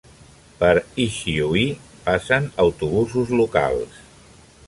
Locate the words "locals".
3.43-4.01